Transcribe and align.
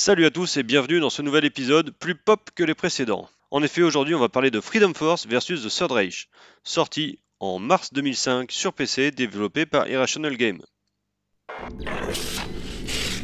Salut 0.00 0.26
à 0.26 0.30
tous 0.30 0.56
et 0.56 0.62
bienvenue 0.62 1.00
dans 1.00 1.10
ce 1.10 1.22
nouvel 1.22 1.44
épisode 1.44 1.90
plus 1.90 2.14
pop 2.14 2.50
que 2.54 2.62
les 2.62 2.76
précédents. 2.76 3.28
En 3.50 3.64
effet, 3.64 3.82
aujourd'hui, 3.82 4.14
on 4.14 4.20
va 4.20 4.28
parler 4.28 4.52
de 4.52 4.60
Freedom 4.60 4.94
Force 4.94 5.26
versus 5.26 5.64
The 5.64 5.76
Third 5.76 5.90
sorti 6.62 7.18
en 7.40 7.58
mars 7.58 7.92
2005 7.92 8.52
sur 8.52 8.72
PC, 8.72 9.10
développé 9.10 9.66
par 9.66 9.88
Irrational 9.88 10.36
Game. 10.36 10.60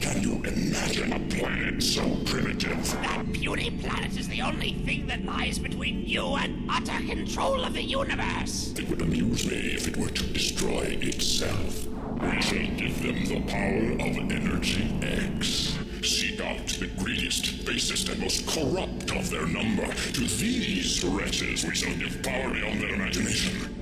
Can 0.00 0.20
you 0.20 0.42
imagine 0.44 1.12
a 1.12 1.20
planet 1.30 1.80
so 1.80 2.02
primitive? 2.24 2.76
That 3.02 3.24
puny 3.32 3.70
planet 3.70 4.18
is 4.18 4.26
the 4.26 4.42
only 4.42 4.72
thing 4.84 5.06
that 5.06 5.24
lies 5.24 5.60
between 5.60 6.02
you 6.04 6.34
and 6.34 6.68
utter 6.68 7.06
control 7.06 7.64
of 7.64 7.74
the 7.74 7.84
universe. 7.84 8.74
It 8.76 8.90
would 8.90 9.00
amuse 9.00 9.46
me 9.46 9.76
if 9.76 9.86
it 9.86 9.96
were 9.96 10.10
to 10.10 10.26
destroy 10.32 10.98
itself. 11.00 11.86
We 12.20 12.42
shall 12.42 12.66
give 12.76 13.00
them 13.00 13.24
the 13.26 13.40
power 13.46 13.92
of 13.92 14.18
Energy 14.32 14.90
X. 15.02 15.78
Seek 16.04 16.38
out 16.42 16.66
the 16.66 16.86
greediest, 16.98 17.64
basest, 17.64 18.10
and 18.10 18.20
most 18.20 18.46
corrupt 18.46 19.10
of 19.16 19.30
their 19.30 19.46
number. 19.46 19.86
To 19.86 20.20
these 20.20 21.02
wretches 21.02 21.64
we 21.64 21.74
shall 21.74 21.96
give 21.96 22.22
power 22.22 22.52
beyond 22.52 22.82
their 22.82 22.94
imagination. 22.94 23.74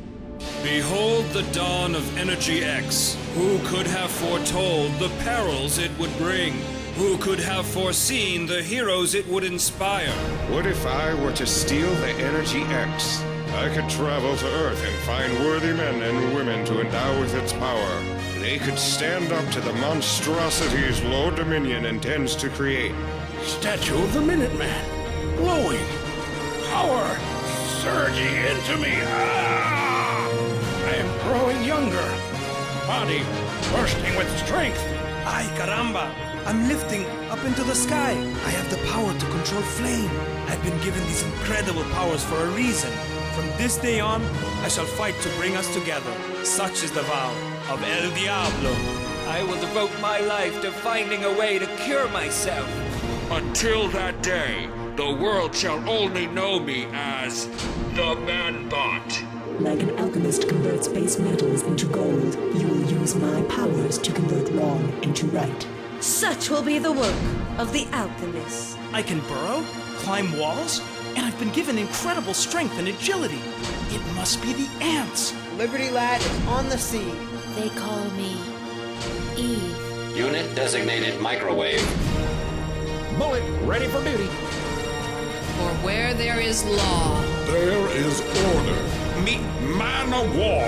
Behold 0.63 1.25
the 1.31 1.43
dawn 1.53 1.97
of 1.97 2.17
Energy 2.17 2.63
X. 2.63 3.17
Who 3.35 3.59
could 3.65 3.89
have 3.89 4.09
foretold 4.09 4.93
the 5.01 5.09
perils 5.25 5.79
it 5.79 5.91
would 5.99 6.17
bring? 6.17 6.53
Who 6.95 7.19
could 7.19 7.41
have 7.41 7.67
foreseen 7.67 8.47
the 8.47 8.63
heroes 8.63 9.15
it 9.15 9.27
would 9.27 9.43
inspire? 9.43 10.13
What 10.49 10.65
if 10.65 10.87
I 10.87 11.15
were 11.15 11.33
to 11.33 11.47
steal 11.47 11.93
the 11.97 12.13
Energy 12.13 12.63
X? 12.63 13.21
I 13.55 13.69
could 13.75 13.89
travel 13.91 14.37
to 14.37 14.47
Earth 14.47 14.83
and 14.85 14.97
find 15.01 15.45
worthy 15.45 15.73
men 15.73 16.01
and 16.01 16.35
women 16.37 16.65
to 16.67 16.83
endow 16.83 17.21
with 17.21 17.35
its 17.35 17.53
power. 17.53 18.12
They 18.43 18.59
could 18.59 18.77
stand 18.77 19.31
up 19.33 19.49
to 19.53 19.61
the 19.61 19.73
monstrosities 19.75 21.01
Low 21.05 21.31
Dominion 21.31 21.87
intends 21.87 22.35
to 22.35 22.49
create. 22.49 22.93
Statue 23.45 24.03
of 24.03 24.13
the 24.13 24.19
Minuteman. 24.19 25.37
Glowing. 25.37 25.87
Power 26.73 27.07
surging 27.81 28.35
into 28.51 28.77
me. 28.79 28.95
Ah! 29.05 30.27
I 30.87 30.95
am 30.97 31.11
growing 31.23 31.63
younger. 31.65 32.09
Body 32.85 33.23
bursting 33.71 34.17
with 34.17 34.29
strength. 34.45 34.83
Ay, 35.25 35.47
caramba! 35.55 36.13
I'm 36.45 36.67
lifting 36.67 37.07
up 37.31 37.45
into 37.45 37.63
the 37.63 37.77
sky. 37.77 38.11
I 38.11 38.51
have 38.59 38.69
the 38.71 38.85
power 38.89 39.15
to 39.17 39.27
control 39.27 39.63
flame. 39.63 40.11
I've 40.49 40.63
been 40.65 40.81
given 40.83 41.05
these 41.05 41.23
incredible 41.23 41.85
powers 41.95 42.25
for 42.25 42.39
a 42.39 42.51
reason. 42.51 42.91
From 43.37 43.47
this 43.57 43.77
day 43.77 44.01
on, 44.01 44.21
I 44.65 44.69
shall 44.69 44.85
fight 44.85 45.15
to 45.21 45.29
bring 45.37 45.55
us 45.55 45.73
together. 45.73 46.13
Such 46.43 46.83
is 46.83 46.91
the 46.91 47.03
vow 47.03 47.52
of 47.71 47.83
El 47.83 48.11
Diablo. 48.11 48.75
I 49.27 49.43
will 49.45 49.61
devote 49.61 49.93
my 50.01 50.21
life 50.21 50.61
to 50.63 50.71
finding 50.71 51.25
a 51.25 51.39
way 51.39 51.59
to 51.59 51.67
cure 51.79 52.09
myself. 52.09 52.69
Until 53.31 53.89
that 53.89 54.23
day, 54.23 54.69
the 54.97 55.13
world 55.13 55.55
shall 55.55 55.89
only 55.89 56.27
know 56.27 56.59
me 56.59 56.87
as 56.93 57.47
the 57.95 58.17
Manbot. 58.27 59.61
Like 59.61 59.81
an 59.81 59.99
alchemist 59.99 60.49
converts 60.49 60.89
base 60.89 61.19
metals 61.19 61.63
into 61.63 61.87
gold, 61.87 62.35
you 62.55 62.67
will 62.67 62.91
use 62.91 63.15
my 63.15 63.43
powers 63.43 63.99
to 63.99 64.13
convert 64.13 64.49
wrong 64.51 64.93
into 65.03 65.27
right. 65.27 65.67
Such 66.01 66.51
will 66.51 66.63
be 66.63 66.79
the 66.79 66.93
work 66.93 67.15
of 67.59 67.73
the 67.73 67.87
alchemist. 67.93 68.77
I 68.93 69.03
can 69.03 69.21
burrow, 69.21 69.65
climb 69.99 70.37
walls, 70.37 70.83
and 71.15 71.25
I've 71.25 71.39
been 71.39 71.53
given 71.53 71.79
incredible 71.79 72.35
strength 72.35 72.79
and 72.79 72.89
agility. 72.89 73.41
It 73.91 74.03
must 74.15 74.43
be 74.43 74.53
the 74.53 74.69
ants. 74.83 75.33
Liberty 75.57 75.91
Lad 75.91 76.21
is 76.21 76.47
on 76.49 76.69
the 76.69 76.79
scene. 76.79 77.32
They 77.55 77.69
call 77.69 78.05
me 78.13 78.35
Eve. 79.37 80.17
Unit 80.17 80.55
designated 80.55 81.21
microwave. 81.21 81.87
Bullet 83.19 83.43
ready 83.65 83.87
for 83.89 84.03
duty. 84.03 84.25
For 84.25 85.69
where 85.85 86.15
there 86.15 86.41
is 86.41 86.65
law, 86.65 87.21
there 87.45 87.89
is 87.91 88.23
order. 88.23 89.23
Meet 89.23 89.43
Man 89.77 90.15
of 90.15 90.35
War. 90.35 90.65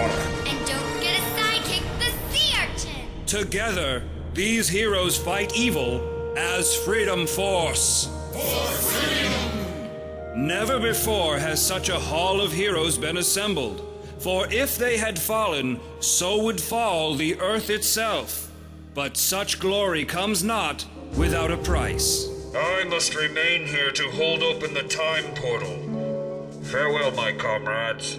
And 0.47 0.67
don't 0.67 0.85
forget 0.95 1.19
a 1.19 1.23
sidekick, 1.41 1.83
the 1.99 2.13
sea 2.31 2.55
urchin. 2.63 3.09
Together, 3.25 4.03
these 4.35 4.69
heroes 4.69 5.17
fight 5.17 5.57
evil 5.57 6.35
as 6.37 6.77
Freedom 6.77 7.27
Force. 7.27 8.11
For 8.33 8.67
freedom! 8.91 10.47
Never 10.47 10.79
before 10.79 11.39
has 11.39 11.65
such 11.65 11.89
a 11.89 11.99
hall 11.99 12.43
of 12.43 12.53
heroes 12.53 12.99
been 12.99 13.17
assembled. 13.17 13.94
For 14.25 14.51
if 14.51 14.79
they 14.79 14.97
had 14.97 15.19
fallen, 15.19 15.79
so 16.01 16.43
would 16.45 16.59
fall 16.59 17.15
the 17.15 17.39
earth 17.41 17.69
itself. 17.69 18.51
But 18.95 19.19
such 19.19 19.61
glory 19.61 20.07
comes 20.07 20.43
not 20.43 20.87
without 21.15 21.51
a 21.51 21.59
price. 21.59 22.27
I 22.57 22.85
must 22.85 23.15
remain 23.15 23.67
here 23.67 23.93
to 23.93 24.11
hold 24.13 24.43
open 24.43 24.73
the 24.73 24.85
time 24.85 25.35
portal. 25.35 26.49
Farewell, 26.63 27.11
my 27.11 27.33
comrades. 27.33 28.19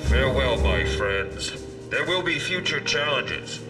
Farewell, 0.00 0.58
my 0.58 0.84
friends. 0.84 1.64
There 1.88 2.04
will 2.04 2.22
be 2.22 2.38
future 2.38 2.80
challenges. 2.80 3.60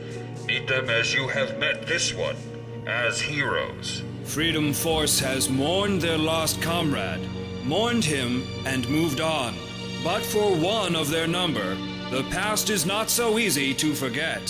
Meet 0.47 0.67
them 0.67 0.91
as 0.91 1.15
you 1.15 1.28
have 1.28 1.61
met 1.61 1.87
this 1.87 2.13
one, 2.13 2.34
as 2.89 3.21
heroes. 3.21 4.03
Freedom 4.25 4.73
Force 4.73 5.21
has 5.21 5.49
mourned 5.49 6.03
their 6.03 6.19
lost 6.19 6.61
comrade, 6.61 7.21
mourned 7.63 8.05
him, 8.05 8.43
and 8.65 8.89
moved 8.89 9.21
on. 9.21 9.55
But 10.06 10.25
for 10.25 10.55
one 10.55 10.94
of 10.94 11.11
their 11.11 11.27
number, 11.27 11.77
the 12.12 12.22
past 12.31 12.71
is 12.71 12.87
not 12.87 13.11
so 13.11 13.41
easy 13.41 13.75
to 13.75 13.93
forget. 13.93 14.41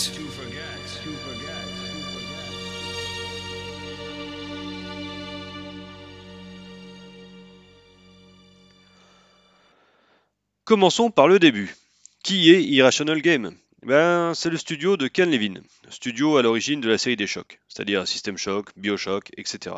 Commençons 10.64 11.10
par 11.10 11.26
le 11.26 11.38
début. 11.38 11.74
Qui 12.22 12.50
est 12.50 12.62
Irrational 12.62 13.22
Game? 13.22 13.56
Ben, 13.82 14.34
C'est 14.34 14.50
le 14.50 14.58
studio 14.58 14.98
de 14.98 15.08
Ken 15.08 15.30
Levin, 15.30 15.62
studio 15.88 16.36
à 16.36 16.42
l'origine 16.42 16.82
de 16.82 16.90
la 16.90 16.98
série 16.98 17.16
des 17.16 17.26
chocs, 17.26 17.58
c'est-à-dire 17.68 18.06
System 18.06 18.36
Shock, 18.36 18.72
Bioshock, 18.76 19.30
etc. 19.38 19.76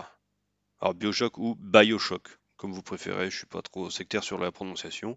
Alors 0.80 0.94
Bioshock 0.94 1.38
ou 1.38 1.54
Bioshock, 1.60 2.26
comme 2.56 2.72
vous 2.72 2.82
préférez, 2.82 3.30
je 3.30 3.36
suis 3.36 3.46
pas 3.46 3.62
trop 3.62 3.90
sectaire 3.90 4.24
sur 4.24 4.38
la 4.38 4.50
prononciation, 4.50 5.16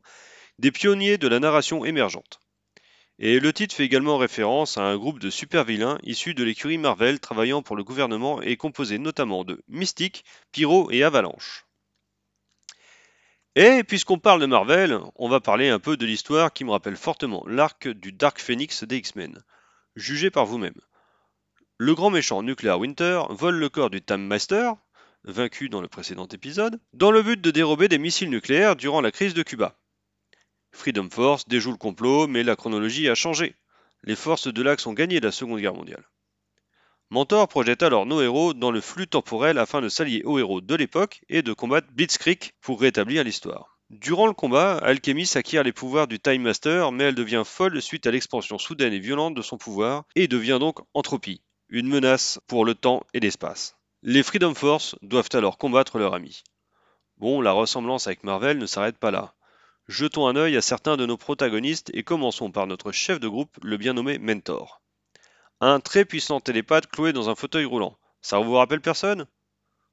des 0.59 0.71
pionniers 0.71 1.17
de 1.17 1.27
la 1.27 1.39
narration 1.39 1.85
émergente. 1.85 2.39
Et 3.19 3.39
le 3.39 3.53
titre 3.53 3.75
fait 3.75 3.85
également 3.85 4.17
référence 4.17 4.77
à 4.77 4.83
un 4.83 4.97
groupe 4.97 5.19
de 5.19 5.29
super-vilains 5.29 5.99
issus 6.03 6.33
de 6.33 6.43
l'écurie 6.43 6.79
Marvel 6.79 7.19
travaillant 7.19 7.61
pour 7.61 7.75
le 7.75 7.83
gouvernement 7.83 8.41
et 8.41 8.57
composé 8.57 8.97
notamment 8.97 9.43
de 9.43 9.61
Mystique, 9.67 10.25
Pyro 10.51 10.89
et 10.89 11.03
Avalanche. 11.03 11.65
Et 13.55 13.83
puisqu'on 13.83 14.17
parle 14.17 14.41
de 14.41 14.45
Marvel, 14.45 14.97
on 15.17 15.29
va 15.29 15.39
parler 15.39 15.69
un 15.69 15.79
peu 15.79 15.97
de 15.97 16.05
l'histoire 16.05 16.53
qui 16.53 16.63
me 16.63 16.71
rappelle 16.71 16.95
fortement 16.95 17.43
l'arc 17.47 17.87
du 17.89 18.11
Dark 18.11 18.39
Phoenix 18.39 18.85
des 18.85 18.97
X-Men. 18.97 19.43
Jugez 19.95 20.31
par 20.31 20.45
vous-même. 20.45 20.79
Le 21.77 21.93
grand 21.93 22.11
méchant 22.11 22.43
Nuclear 22.43 22.79
Winter 22.79 23.23
vole 23.29 23.57
le 23.57 23.67
corps 23.67 23.89
du 23.89 24.01
Time 24.01 24.25
Master, 24.25 24.75
vaincu 25.25 25.67
dans 25.67 25.81
le 25.81 25.89
précédent 25.89 26.27
épisode, 26.27 26.79
dans 26.93 27.11
le 27.11 27.21
but 27.21 27.41
de 27.41 27.51
dérober 27.51 27.87
des 27.87 27.97
missiles 27.97 28.29
nucléaires 28.29 28.75
durant 28.75 29.01
la 29.01 29.11
crise 29.11 29.33
de 29.33 29.43
Cuba. 29.43 29.75
Freedom 30.71 31.09
Force 31.09 31.47
déjoue 31.47 31.71
le 31.71 31.77
complot, 31.77 32.27
mais 32.27 32.43
la 32.43 32.55
chronologie 32.55 33.09
a 33.09 33.15
changé. 33.15 33.55
Les 34.03 34.15
forces 34.15 34.47
de 34.47 34.61
l'Axe 34.61 34.87
ont 34.87 34.93
gagné 34.93 35.19
la 35.19 35.31
Seconde 35.31 35.59
Guerre 35.59 35.75
mondiale. 35.75 36.03
Mentor 37.09 37.47
projette 37.47 37.83
alors 37.83 38.05
nos 38.05 38.21
héros 38.21 38.53
dans 38.53 38.71
le 38.71 38.79
flux 38.79 39.07
temporel 39.07 39.57
afin 39.57 39.81
de 39.81 39.89
s'allier 39.89 40.23
aux 40.23 40.39
héros 40.39 40.61
de 40.61 40.75
l'époque 40.75 41.21
et 41.27 41.41
de 41.41 41.51
combattre 41.51 41.91
Blitzkrieg 41.91 42.51
pour 42.61 42.79
rétablir 42.79 43.23
l'histoire. 43.23 43.77
Durant 43.89 44.27
le 44.27 44.33
combat, 44.33 44.77
Alchemis 44.77 45.29
acquiert 45.35 45.63
les 45.63 45.73
pouvoirs 45.73 46.07
du 46.07 46.21
Time 46.21 46.43
Master, 46.43 46.93
mais 46.93 47.03
elle 47.03 47.15
devient 47.15 47.43
folle 47.45 47.81
suite 47.81 48.07
à 48.07 48.11
l'expansion 48.11 48.57
soudaine 48.57 48.93
et 48.93 48.99
violente 48.99 49.35
de 49.35 49.41
son 49.41 49.57
pouvoir 49.57 50.05
et 50.15 50.29
devient 50.29 50.57
donc 50.61 50.79
Entropie, 50.93 51.41
une 51.67 51.89
menace 51.89 52.39
pour 52.47 52.63
le 52.63 52.73
temps 52.73 53.03
et 53.13 53.19
l'espace. 53.19 53.75
Les 54.01 54.23
Freedom 54.23 54.55
Force 54.55 54.95
doivent 55.01 55.29
alors 55.33 55.57
combattre 55.57 55.99
leur 55.99 56.13
ami. 56.13 56.41
Bon, 57.17 57.41
la 57.41 57.51
ressemblance 57.51 58.07
avec 58.07 58.23
Marvel 58.23 58.57
ne 58.57 58.65
s'arrête 58.65 58.97
pas 58.97 59.11
là. 59.11 59.35
Jetons 59.87 60.27
un 60.27 60.35
œil 60.35 60.57
à 60.57 60.61
certains 60.61 60.95
de 60.95 61.05
nos 61.05 61.17
protagonistes 61.17 61.91
et 61.93 62.03
commençons 62.03 62.51
par 62.51 62.67
notre 62.67 62.91
chef 62.91 63.19
de 63.19 63.27
groupe, 63.27 63.57
le 63.63 63.77
bien 63.77 63.93
nommé 63.93 64.19
Mentor. 64.19 64.81
Un 65.59 65.79
très 65.79 66.05
puissant 66.05 66.39
télépathe 66.39 66.87
cloué 66.87 67.13
dans 67.13 67.29
un 67.29 67.35
fauteuil 67.35 67.65
roulant. 67.65 67.97
Ça 68.21 68.39
vous 68.39 68.53
rappelle 68.53 68.81
personne? 68.81 69.27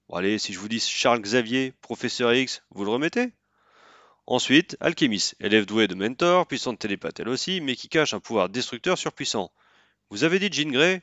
Bon 0.08 0.16
allez, 0.16 0.38
si 0.38 0.52
je 0.52 0.58
vous 0.58 0.68
dis 0.68 0.80
Charles 0.80 1.20
Xavier, 1.20 1.72
professeur 1.80 2.32
X, 2.34 2.62
vous 2.70 2.84
le 2.84 2.90
remettez? 2.90 3.32
Ensuite, 4.26 4.76
Alchemis, 4.80 5.32
élève 5.40 5.64
doué 5.64 5.88
de 5.88 5.94
Mentor, 5.94 6.46
puissante 6.46 6.78
télépathe 6.78 7.20
elle 7.20 7.30
aussi, 7.30 7.60
mais 7.60 7.76
qui 7.76 7.88
cache 7.88 8.12
un 8.12 8.20
pouvoir 8.20 8.50
destructeur 8.50 8.98
surpuissant. 8.98 9.50
Vous 10.10 10.24
avez 10.24 10.38
dit 10.38 10.50
Jean 10.52 10.70
Grey? 10.70 11.02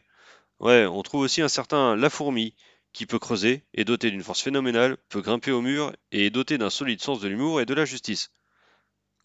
Ouais, 0.60 0.86
on 0.86 1.02
trouve 1.02 1.22
aussi 1.22 1.42
un 1.42 1.48
certain 1.48 1.96
La 1.96 2.10
Fourmi, 2.10 2.56
qui 2.94 3.06
peut 3.06 3.20
creuser, 3.20 3.66
est 3.74 3.84
doté 3.84 4.10
d'une 4.10 4.24
force 4.24 4.42
phénoménale, 4.42 4.98
peut 5.10 5.22
grimper 5.22 5.52
au 5.52 5.62
mur, 5.62 5.92
et 6.12 6.28
est 6.28 6.30
doté 6.30 6.58
d'un 6.58 6.70
solide 6.70 7.02
sens 7.02 7.20
de 7.20 7.28
l'humour 7.28 7.60
et 7.60 7.66
de 7.66 7.74
la 7.74 7.84
justice. 7.84 8.32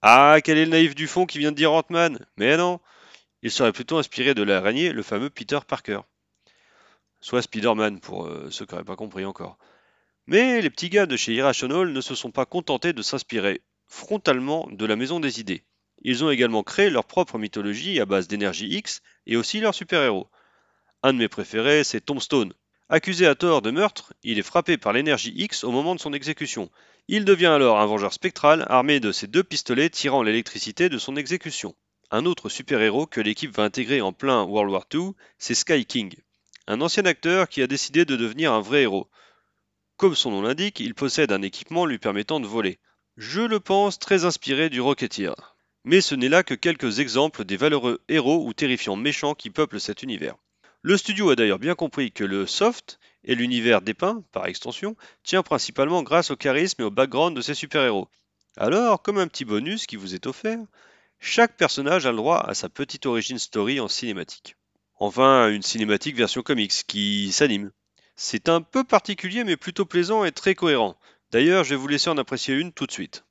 Ah, 0.02 0.38
quel 0.42 0.56
est 0.58 0.64
le 0.64 0.70
naïf 0.70 0.94
du 0.94 1.06
fond 1.06 1.26
qui 1.26 1.38
vient 1.38 1.52
de 1.52 1.56
dire 1.56 1.72
Ant-Man? 1.72 2.24
Mais 2.36 2.56
non 2.56 2.80
Il 3.42 3.50
serait 3.50 3.72
plutôt 3.72 3.98
inspiré 3.98 4.34
de 4.34 4.42
l'araignée, 4.42 4.92
le 4.92 5.02
fameux 5.02 5.30
Peter 5.30 5.58
Parker. 5.66 6.00
soit 7.20 7.42
Spider-Man 7.42 8.00
pour 8.00 8.26
euh, 8.26 8.50
ceux 8.50 8.64
qui 8.66 8.72
n'auraient 8.72 8.84
pas 8.84 8.96
compris 8.96 9.24
encore. 9.24 9.58
Mais 10.26 10.62
les 10.62 10.70
petits 10.70 10.88
gars 10.88 11.06
de 11.06 11.16
chez 11.16 11.34
Irrational 11.34 11.92
ne 11.92 12.00
se 12.00 12.14
sont 12.14 12.30
pas 12.30 12.46
contentés 12.46 12.92
de 12.92 13.02
s'inspirer 13.02 13.62
frontalement 13.88 14.68
de 14.70 14.86
la 14.86 14.96
Maison 14.96 15.20
des 15.20 15.40
Idées. 15.40 15.64
Ils 16.02 16.24
ont 16.24 16.30
également 16.30 16.62
créé 16.62 16.88
leur 16.88 17.04
propre 17.04 17.36
mythologie 17.38 18.00
à 18.00 18.06
base 18.06 18.28
d'énergie 18.28 18.68
X 18.68 19.02
et 19.26 19.36
aussi 19.36 19.60
leurs 19.60 19.74
super-héros. 19.74 20.30
Un 21.02 21.12
de 21.12 21.18
mes 21.18 21.28
préférés, 21.28 21.84
c'est 21.84 22.00
Tombstone. 22.00 22.54
Accusé 22.92 23.24
à 23.28 23.36
tort 23.36 23.62
de 23.62 23.70
meurtre, 23.70 24.14
il 24.24 24.40
est 24.40 24.42
frappé 24.42 24.76
par 24.76 24.92
l'énergie 24.92 25.32
X 25.36 25.62
au 25.62 25.70
moment 25.70 25.94
de 25.94 26.00
son 26.00 26.12
exécution. 26.12 26.72
Il 27.06 27.24
devient 27.24 27.46
alors 27.46 27.78
un 27.78 27.86
vengeur 27.86 28.12
spectral 28.12 28.66
armé 28.68 28.98
de 28.98 29.12
ses 29.12 29.28
deux 29.28 29.44
pistolets 29.44 29.90
tirant 29.90 30.24
l'électricité 30.24 30.88
de 30.88 30.98
son 30.98 31.14
exécution. 31.14 31.76
Un 32.10 32.26
autre 32.26 32.48
super-héros 32.48 33.06
que 33.06 33.20
l'équipe 33.20 33.54
va 33.54 33.62
intégrer 33.62 34.00
en 34.00 34.12
plein 34.12 34.42
World 34.42 34.72
War 34.72 34.86
II, 34.92 35.12
c'est 35.38 35.54
Sky 35.54 35.84
King, 35.84 36.16
un 36.66 36.80
ancien 36.80 37.04
acteur 37.04 37.48
qui 37.48 37.62
a 37.62 37.68
décidé 37.68 38.04
de 38.04 38.16
devenir 38.16 38.52
un 38.52 38.60
vrai 38.60 38.82
héros. 38.82 39.08
Comme 39.96 40.16
son 40.16 40.32
nom 40.32 40.42
l'indique, 40.42 40.80
il 40.80 40.96
possède 40.96 41.30
un 41.30 41.42
équipement 41.42 41.86
lui 41.86 41.98
permettant 41.98 42.40
de 42.40 42.48
voler. 42.48 42.80
Je 43.16 43.42
le 43.42 43.60
pense 43.60 44.00
très 44.00 44.24
inspiré 44.24 44.68
du 44.68 44.80
Rocketeer. 44.80 45.54
Mais 45.84 46.00
ce 46.00 46.16
n'est 46.16 46.28
là 46.28 46.42
que 46.42 46.54
quelques 46.54 46.98
exemples 46.98 47.44
des 47.44 47.56
valeureux 47.56 48.00
héros 48.08 48.44
ou 48.44 48.52
terrifiants 48.52 48.96
méchants 48.96 49.36
qui 49.36 49.50
peuplent 49.50 49.78
cet 49.78 50.02
univers. 50.02 50.34
Le 50.82 50.96
studio 50.96 51.28
a 51.28 51.36
d'ailleurs 51.36 51.58
bien 51.58 51.74
compris 51.74 52.10
que 52.10 52.24
le 52.24 52.46
soft 52.46 52.98
et 53.22 53.34
l'univers 53.34 53.82
dépeint, 53.82 54.24
par 54.32 54.46
extension, 54.46 54.96
tient 55.22 55.42
principalement 55.42 56.02
grâce 56.02 56.30
au 56.30 56.36
charisme 56.36 56.80
et 56.80 56.84
au 56.84 56.90
background 56.90 57.36
de 57.36 57.42
ses 57.42 57.52
super-héros. 57.52 58.08
Alors, 58.56 59.02
comme 59.02 59.18
un 59.18 59.28
petit 59.28 59.44
bonus 59.44 59.86
qui 59.86 59.96
vous 59.96 60.14
est 60.14 60.26
offert, 60.26 60.58
chaque 61.18 61.58
personnage 61.58 62.06
a 62.06 62.12
le 62.12 62.16
droit 62.16 62.38
à 62.38 62.54
sa 62.54 62.70
petite 62.70 63.04
origin 63.04 63.38
story 63.38 63.78
en 63.78 63.88
cinématique. 63.88 64.56
Enfin, 64.94 65.50
une 65.50 65.62
cinématique 65.62 66.16
version 66.16 66.42
comics 66.42 66.72
qui 66.86 67.30
s'anime. 67.30 67.72
C'est 68.16 68.48
un 68.48 68.62
peu 68.62 68.82
particulier 68.82 69.44
mais 69.44 69.58
plutôt 69.58 69.84
plaisant 69.84 70.24
et 70.24 70.32
très 70.32 70.54
cohérent. 70.54 70.98
D'ailleurs, 71.30 71.64
je 71.64 71.70
vais 71.70 71.76
vous 71.76 71.88
laisser 71.88 72.08
en 72.08 72.16
apprécier 72.16 72.54
une 72.54 72.72
tout 72.72 72.86
de 72.86 72.92
suite. 72.92 73.24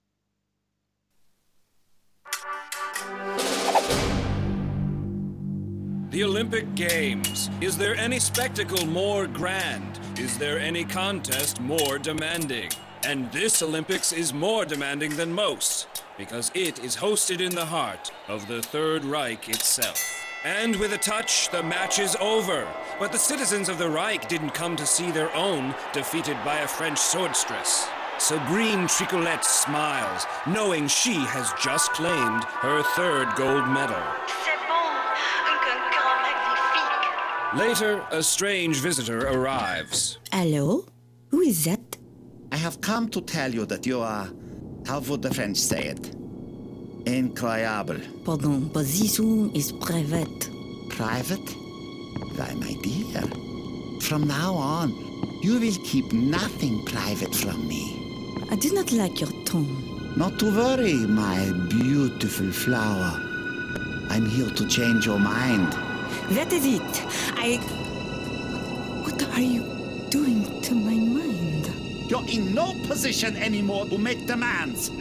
The 6.12 6.24
Olympic 6.24 6.74
Games. 6.74 7.52
Is 7.62 7.78
there 7.78 7.94
any 7.94 8.18
spectacle 8.18 8.84
more 8.88 9.28
grand? 9.28 10.00
Is 10.18 10.40
there 10.40 10.58
any 10.58 10.84
contest 10.84 11.62
more 11.62 12.00
demanding? 12.00 12.72
And 13.06 13.32
this 13.32 13.62
Olympics 13.62 14.12
is 14.12 14.34
more 14.34 14.66
demanding 14.66 15.16
than 15.18 15.32
most, 15.32 15.88
because 16.18 16.50
it 16.56 16.84
is 16.84 16.96
hosted 16.96 17.42
in 17.42 17.54
the 17.54 17.68
heart 17.68 18.12
of 18.28 18.48
the 18.48 18.60
Third 18.60 19.06
Reich 19.06 19.50
itself. 19.50 20.26
And 20.44 20.78
with 20.78 20.94
a 20.94 20.98
touch, 20.98 21.52
the 21.52 21.62
match 21.62 22.00
is 22.00 22.18
over. 22.20 22.68
But 22.98 23.12
the 23.12 23.20
citizens 23.20 23.70
of 23.70 23.78
the 23.78 23.90
Reich 23.90 24.28
didn't 24.28 24.56
come 24.56 24.76
to 24.78 24.88
see 24.88 25.12
their 25.12 25.34
own 25.36 25.76
defeated 25.94 26.38
by 26.44 26.62
a 26.62 26.68
French 26.68 26.98
swordstress. 26.98 27.88
Sabrine 28.18 28.88
Tricolette 28.88 29.46
smiles, 29.46 30.26
knowing 30.48 30.88
she 30.88 31.14
has 31.14 31.54
just 31.64 31.94
claimed 31.94 32.46
her 32.46 32.82
third 32.96 33.34
gold 33.36 33.68
medal. 33.70 34.02
Later, 37.56 38.06
a 38.12 38.22
strange 38.22 38.78
visitor 38.78 39.28
arrives. 39.28 40.20
Hello? 40.32 40.86
Who 41.30 41.42
is 41.42 41.66
that? 41.66 41.98
I 42.52 42.58
have 42.58 42.80
come 42.80 43.10
to 43.10 43.22
tell 43.22 43.52
you 43.52 43.66
that 43.66 43.88
you 43.88 44.02
are, 44.02 44.30
how 44.86 45.00
would 45.00 45.24
the 45.24 45.34
French 45.34 45.58
say 45.58 45.86
it? 45.86 46.16
Incroyable. 47.06 48.00
Pardon, 48.24 48.68
but 48.68 48.86
this 48.86 49.18
room 49.20 49.52
is 49.56 49.72
private. 49.72 50.50
Private? 50.90 51.50
Why, 52.38 52.54
my 52.54 52.76
dear, 52.84 53.22
from 54.02 54.28
now 54.28 54.54
on, 54.54 54.92
you 55.42 55.60
will 55.60 55.84
keep 55.84 56.14
nothing 56.14 56.86
private 56.86 57.34
from 57.34 57.68
me. 57.68 58.38
I 58.52 58.58
do 58.58 58.72
not 58.74 58.92
like 58.92 59.20
your 59.20 59.32
tone. 59.46 60.14
Not 60.16 60.38
to 60.40 60.56
worry, 60.56 60.94
my 60.94 61.52
beautiful 61.68 62.52
flower. 62.52 63.20
I'm 64.12 64.30
here 64.30 64.52
to 64.52 64.68
change 64.68 65.08
your 65.08 65.20
mind. 65.20 65.76
That 66.30 66.54
is 66.54 66.64
it. 66.64 66.82
I. 67.38 67.58
What 69.04 69.20
are 69.34 69.42
you 69.42 69.64
doing 70.12 70.62
to 70.62 70.76
my 70.76 70.94
mind? 70.94 71.74
You're 72.08 72.28
in 72.30 72.54
no 72.54 72.76
position 72.86 73.36
anymore 73.36 73.88
to 73.88 73.98
make 73.98 74.28
demands. 74.28 74.92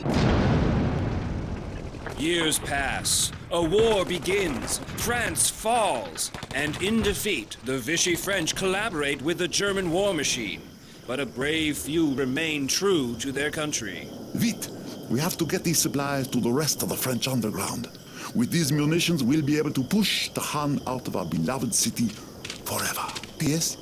Years 2.19 2.59
pass. 2.61 3.31
A 3.51 3.63
war 3.63 4.07
begins. 4.07 4.79
France 4.97 5.51
falls. 5.51 6.31
And 6.55 6.83
in 6.83 7.03
defeat, 7.03 7.59
the 7.67 7.77
Vichy 7.77 8.17
French 8.17 8.57
collaborate 8.57 9.21
with 9.21 9.37
the 9.37 9.49
German 9.49 9.91
war 9.91 10.15
machine. 10.15 10.63
But 11.07 11.21
a 11.21 11.27
brave 11.27 11.77
few 11.77 12.15
remain 12.15 12.67
true 12.69 13.17
to 13.17 13.33
their 13.33 13.51
country. 13.51 14.09
Vite! 14.33 14.71
We 15.11 15.21
have 15.21 15.37
to 15.37 15.45
get 15.45 15.63
these 15.63 15.79
supplies 15.79 16.27
to 16.29 16.41
the 16.41 16.51
rest 16.51 16.83
of 16.83 16.89
the 16.89 16.97
French 16.97 17.29
underground. 17.29 17.89
With 18.35 18.51
these 18.51 18.71
munitions, 18.73 19.25
we'll 19.25 19.43
be 19.43 19.57
able 19.59 19.73
to 19.73 19.83
push 19.83 20.29
the 20.31 20.41
Han 20.41 20.81
out 20.87 21.09
of 21.09 21.17
our 21.17 21.25
beloved 21.25 21.75
city 21.75 22.09
forever. 22.65 23.07
P.S. 23.39 23.79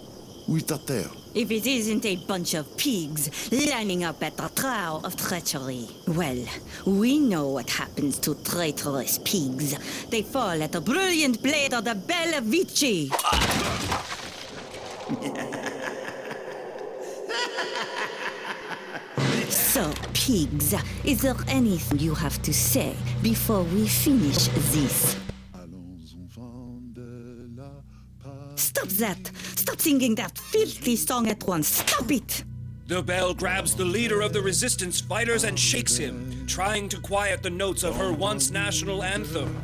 Who's 0.47 0.63
that 0.65 0.87
there? 0.87 1.11
If 1.35 1.51
it 1.51 1.67
isn't 1.67 2.07
a 2.07 2.17
bunch 2.17 2.55
of 2.55 2.77
pigs 2.77 3.51
lining 3.51 4.05
up 4.05 4.23
at 4.23 4.37
the 4.37 4.49
trial 4.55 5.01
of 5.05 5.17
treachery. 5.17 5.89
Well, 6.07 6.45
we 6.87 7.19
know 7.19 7.49
what 7.49 7.69
happens 7.69 8.19
to 8.21 8.37
traitorous 8.37 9.19
pigs. 9.19 9.77
They 10.09 10.23
fall 10.23 10.63
at 10.63 10.73
the 10.73 10.81
brilliant 10.81 11.43
blade 11.43 11.75
of 11.75 11.85
the 11.85 11.97
Bella 11.97 12.41
Vici. 12.41 13.11
so, 19.77 19.93
pigs, 20.15 20.75
is 21.05 21.21
there 21.21 21.37
anything 21.49 21.99
you 21.99 22.15
have 22.15 22.41
to 22.41 22.55
say 22.55 22.97
before 23.23 23.63
we 23.63 23.87
finish 23.87 24.49
this? 24.73 25.19
Stop 28.55 28.89
that! 28.89 29.31
Stop 29.55 29.79
singing 29.79 30.15
that 30.15 30.39
filthy 30.39 30.97
song 30.97 31.29
at 31.29 31.47
once! 31.47 31.69
Stop 31.69 32.11
it! 32.11 32.45
The 32.87 33.03
bell 33.03 33.35
grabs 33.35 33.75
the 33.75 33.85
leader 33.85 34.23
of 34.23 34.33
the 34.33 34.41
resistance 34.41 34.99
fighters 34.99 35.45
and 35.45 35.59
shakes 35.59 35.99
him, 35.99 36.47
trying 36.47 36.89
to 36.89 36.99
quiet 36.99 37.43
the 37.43 37.51
notes 37.51 37.83
of 37.83 37.97
her 37.97 38.15
once 38.15 38.51
national 38.51 39.03
anthem. 39.03 39.55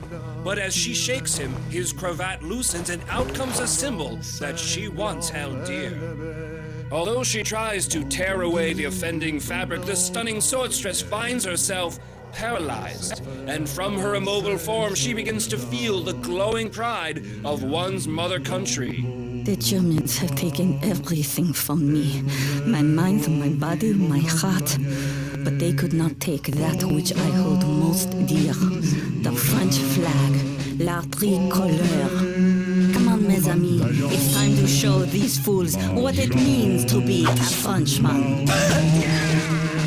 But 0.44 0.58
as 0.58 0.74
she 0.76 0.92
shakes 0.92 1.38
him, 1.38 1.54
his 1.70 1.90
cravat 1.90 2.42
loosens 2.42 2.90
and 2.90 3.02
out 3.08 3.32
comes 3.32 3.60
a 3.60 3.66
symbol 3.66 4.18
that 4.40 4.58
she 4.58 4.88
once 4.88 5.30
held 5.30 5.64
dear. 5.64 6.31
Although 6.92 7.24
she 7.24 7.42
tries 7.42 7.88
to 7.88 8.04
tear 8.04 8.42
away 8.42 8.74
the 8.74 8.84
offending 8.84 9.40
fabric, 9.40 9.81
the 9.82 9.96
stunning 9.96 10.36
swordstress 10.36 11.02
finds 11.02 11.43
herself 11.43 11.98
paralyzed, 12.32 13.24
and 13.46 13.67
from 13.67 13.98
her 13.98 14.14
immobile 14.14 14.58
form 14.58 14.94
she 14.94 15.14
begins 15.14 15.46
to 15.48 15.56
feel 15.56 16.02
the 16.02 16.12
glowing 16.12 16.69
pride 16.69 17.24
of 17.46 17.62
one's 17.62 18.06
mother 18.06 18.38
country. 18.38 19.00
The 19.44 19.56
Germans 19.56 20.19
have 20.19 20.36
taken 20.36 20.78
everything 20.84 21.55
from 21.55 21.90
me 21.90 22.22
my 22.67 22.82
mind, 22.82 23.26
my 23.40 23.48
body, 23.48 23.94
my 23.94 24.20
heart. 24.20 24.76
But 25.44 25.58
they 25.58 25.72
could 25.72 25.94
not 25.94 26.20
take 26.20 26.48
that 26.48 26.84
which 26.84 27.12
I 27.17 27.31
hold 27.40 27.67
most 27.67 28.10
dear 28.26 28.52
the 28.52 29.32
French 29.32 29.78
flag, 29.78 30.78
la 30.78 31.00
tricolore. 31.02 32.71
Show 34.82 35.05
these 35.05 35.39
fools 35.39 35.77
what 35.94 36.19
it 36.19 36.34
means 36.34 36.84
to 36.84 37.01
be 37.01 37.24
a 37.24 37.36
Frenchman. 37.62 38.44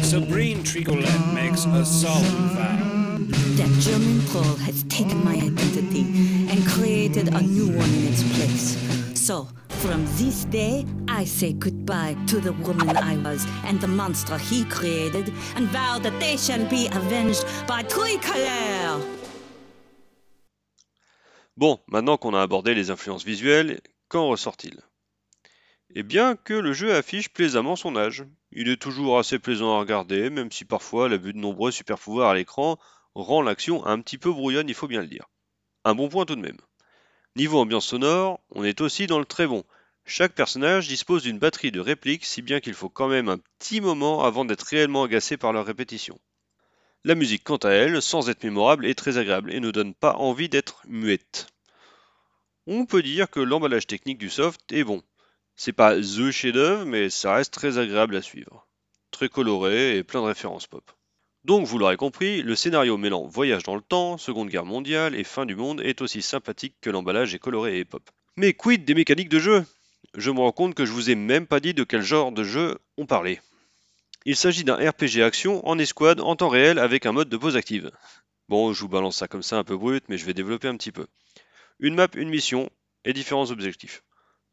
Sabrine 0.01 0.63
Tricolette 0.63 1.33
makes 1.33 1.65
a 1.65 1.83
solemn 1.83 2.47
vow. 2.55 3.17
That 3.57 3.69
German 3.81 4.25
troll 4.27 4.55
has 4.63 4.83
taken 4.83 5.21
my 5.25 5.35
identity 5.35 6.05
and 6.49 6.65
created 6.65 7.27
a 7.27 7.41
new 7.41 7.67
one 7.77 7.89
in 7.89 8.07
its 8.07 8.23
place. 8.37 8.77
So, 9.19 9.49
from 9.67 10.05
this 10.15 10.45
day, 10.45 10.85
I 11.09 11.25
say 11.25 11.51
goodbye 11.51 12.15
to 12.27 12.39
the 12.39 12.53
woman 12.53 12.95
I 12.95 13.17
was 13.17 13.45
and 13.65 13.81
the 13.81 13.89
monster 13.89 14.37
he 14.37 14.63
created, 14.63 15.33
and 15.57 15.67
vow 15.75 15.99
that 15.99 16.17
they 16.21 16.37
shall 16.37 16.65
be 16.69 16.87
avenged 16.87 17.43
by 17.67 17.83
Tricolore! 17.83 19.01
Bon, 21.57 21.79
maintenant 21.87 22.17
qu'on 22.17 22.33
a 22.33 22.41
abordé 22.41 22.73
les 22.73 22.91
influences 22.91 23.25
visuelles, 23.25 23.81
qu'en 24.15 24.29
ressort-il? 24.29 24.79
Eh 25.93 26.01
bien 26.01 26.37
que 26.37 26.53
le 26.53 26.71
jeu 26.71 26.95
affiche 26.95 27.27
plaisamment 27.27 27.75
son 27.75 27.97
âge. 27.97 28.23
Il 28.53 28.69
est 28.69 28.81
toujours 28.81 29.19
assez 29.19 29.39
plaisant 29.39 29.75
à 29.75 29.79
regarder, 29.81 30.29
même 30.29 30.53
si 30.53 30.63
parfois 30.63 31.09
la 31.09 31.17
vue 31.17 31.33
de 31.33 31.37
nombreux 31.37 31.69
super 31.69 31.99
pouvoirs 31.99 32.29
à 32.29 32.35
l'écran 32.35 32.79
rend 33.13 33.41
l'action 33.41 33.85
un 33.85 33.99
petit 33.99 34.17
peu 34.17 34.31
brouillonne, 34.31 34.69
il 34.69 34.73
faut 34.73 34.87
bien 34.87 35.01
le 35.01 35.09
dire. 35.09 35.27
Un 35.83 35.95
bon 35.95 36.07
point 36.07 36.23
tout 36.25 36.37
de 36.37 36.41
même. 36.41 36.61
Niveau 37.35 37.59
ambiance 37.59 37.87
sonore, 37.87 38.39
on 38.51 38.63
est 38.63 38.79
aussi 38.79 39.05
dans 39.05 39.19
le 39.19 39.25
très 39.25 39.47
bon. 39.47 39.65
Chaque 40.05 40.33
personnage 40.33 40.87
dispose 40.87 41.23
d'une 41.23 41.39
batterie 41.39 41.73
de 41.73 41.81
répliques, 41.81 42.23
si 42.23 42.41
bien 42.41 42.61
qu'il 42.61 42.73
faut 42.73 42.87
quand 42.87 43.09
même 43.09 43.27
un 43.27 43.39
petit 43.59 43.81
moment 43.81 44.23
avant 44.23 44.45
d'être 44.45 44.65
réellement 44.65 45.03
agacé 45.03 45.35
par 45.35 45.51
leur 45.51 45.65
répétition. 45.65 46.17
La 47.03 47.15
musique, 47.15 47.43
quant 47.43 47.57
à 47.57 47.71
elle, 47.71 48.01
sans 48.01 48.29
être 48.29 48.45
mémorable, 48.45 48.85
est 48.85 48.95
très 48.95 49.17
agréable 49.17 49.51
et 49.51 49.59
ne 49.59 49.71
donne 49.71 49.93
pas 49.93 50.13
envie 50.13 50.47
d'être 50.47 50.83
muette. 50.87 51.47
On 52.67 52.87
peut 52.87 53.03
dire 53.03 53.29
que 53.29 53.39
l'emballage 53.39 53.85
technique 53.85 54.17
du 54.17 54.29
soft 54.29 54.59
est 54.71 54.83
bon. 54.83 55.03
C'est 55.55 55.71
pas 55.71 55.95
THE 55.95 56.31
chef-d'œuvre, 56.31 56.85
mais 56.85 57.11
ça 57.11 57.35
reste 57.35 57.53
très 57.53 57.77
agréable 57.77 58.15
à 58.15 58.23
suivre. 58.23 58.67
Très 59.11 59.29
coloré 59.29 59.97
et 59.97 60.03
plein 60.03 60.21
de 60.21 60.25
références 60.25 60.65
pop. 60.65 60.83
Donc, 61.43 61.67
vous 61.67 61.77
l'aurez 61.77 61.95
compris, 61.95 62.41
le 62.41 62.55
scénario 62.55 62.97
mêlant 62.97 63.27
voyage 63.27 63.61
dans 63.61 63.75
le 63.75 63.81
temps, 63.81 64.17
Seconde 64.17 64.49
Guerre 64.49 64.65
mondiale 64.65 65.13
et 65.13 65.23
fin 65.23 65.45
du 65.45 65.55
monde 65.55 65.79
est 65.81 66.01
aussi 66.01 66.23
sympathique 66.23 66.75
que 66.81 66.89
l'emballage 66.89 67.35
est 67.35 67.39
coloré 67.39 67.77
et 67.77 67.85
pop. 67.85 68.09
Mais 68.35 68.53
quid 68.53 68.83
des 68.83 68.95
mécaniques 68.95 69.29
de 69.29 69.39
jeu? 69.39 69.63
Je 70.15 70.31
me 70.31 70.39
rends 70.39 70.51
compte 70.51 70.73
que 70.73 70.87
je 70.87 70.91
vous 70.91 71.11
ai 71.11 71.15
même 71.15 71.45
pas 71.45 71.59
dit 71.59 71.75
de 71.75 71.83
quel 71.83 72.01
genre 72.01 72.31
de 72.31 72.43
jeu 72.43 72.79
on 72.97 73.05
parlait. 73.05 73.41
Il 74.25 74.35
s'agit 74.35 74.63
d'un 74.63 74.77
RPG 74.77 75.21
action 75.21 75.65
en 75.67 75.77
escouade 75.77 76.19
en 76.19 76.35
temps 76.35 76.49
réel 76.49 76.79
avec 76.79 77.05
un 77.05 77.11
mode 77.11 77.29
de 77.29 77.37
pause 77.37 77.57
active. 77.57 77.91
Bon, 78.49 78.73
je 78.73 78.81
vous 78.81 78.89
balance 78.89 79.17
ça 79.17 79.27
comme 79.27 79.43
ça 79.43 79.59
un 79.59 79.63
peu 79.63 79.77
brut, 79.77 80.03
mais 80.09 80.17
je 80.17 80.25
vais 80.25 80.33
développer 80.33 80.67
un 80.67 80.77
petit 80.77 80.91
peu. 80.91 81.05
Une 81.79 81.95
map, 81.95 82.07
une 82.15 82.29
mission 82.29 82.69
et 83.03 83.11
différents 83.11 83.51
objectifs. 83.51 84.03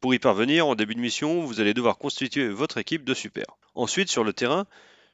Pour 0.01 0.13
y 0.13 0.19
parvenir, 0.19 0.67
en 0.67 0.75
début 0.75 0.95
de 0.95 0.99
mission, 0.99 1.45
vous 1.45 1.61
allez 1.61 1.73
devoir 1.73 1.97
constituer 1.97 2.49
votre 2.49 2.77
équipe 2.77 3.05
de 3.05 3.13
super. 3.13 3.45
Ensuite, 3.75 4.09
sur 4.09 4.25
le 4.25 4.33
terrain, 4.33 4.65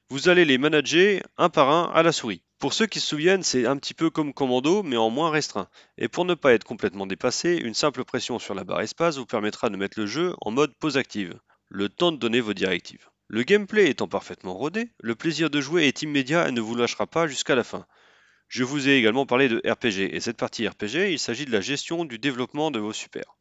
vous 0.09 0.27
allez 0.27 0.43
les 0.43 0.57
manager 0.57 1.21
un 1.37 1.49
par 1.49 1.69
un 1.69 1.91
à 1.93 2.01
la 2.01 2.11
souris. 2.11 2.41
Pour 2.57 2.73
ceux 2.73 2.87
qui 2.87 2.99
se 2.99 3.05
souviennent, 3.05 3.43
c'est 3.43 3.67
un 3.67 3.77
petit 3.77 3.93
peu 3.93 4.09
comme 4.09 4.33
Commando, 4.33 4.81
mais 4.81 4.97
en 4.97 5.11
moins 5.11 5.29
restreint. 5.29 5.69
Et 5.99 6.07
pour 6.07 6.25
ne 6.25 6.33
pas 6.33 6.53
être 6.53 6.63
complètement 6.63 7.05
dépassé, 7.05 7.57
une 7.63 7.75
simple 7.75 8.03
pression 8.03 8.39
sur 8.39 8.55
la 8.55 8.63
barre 8.63 8.81
espace 8.81 9.17
vous 9.17 9.27
permettra 9.27 9.69
de 9.69 9.77
mettre 9.77 9.99
le 9.99 10.07
jeu 10.07 10.33
en 10.41 10.49
mode 10.49 10.73
pause 10.79 10.97
active, 10.97 11.39
le 11.67 11.89
temps 11.89 12.11
de 12.11 12.17
donner 12.17 12.41
vos 12.41 12.55
directives. 12.55 13.07
Le 13.27 13.43
gameplay 13.43 13.91
étant 13.91 14.07
parfaitement 14.07 14.55
rodé, 14.55 14.89
le 14.99 15.13
plaisir 15.13 15.51
de 15.51 15.61
jouer 15.61 15.87
est 15.87 16.01
immédiat 16.01 16.49
et 16.49 16.51
ne 16.51 16.61
vous 16.61 16.73
lâchera 16.73 17.05
pas 17.05 17.27
jusqu'à 17.27 17.53
la 17.53 17.63
fin. 17.63 17.85
Je 18.49 18.63
vous 18.63 18.89
ai 18.89 18.97
également 18.97 19.27
parlé 19.27 19.47
de 19.47 19.61
RPG, 19.63 20.13
et 20.15 20.19
cette 20.19 20.37
partie 20.37 20.67
RPG, 20.67 21.11
il 21.11 21.19
s'agit 21.19 21.45
de 21.45 21.51
la 21.51 21.61
gestion 21.61 22.03
du 22.03 22.17
développement 22.17 22.71
de 22.71 22.79
vos 22.79 22.93
supers. 22.93 23.37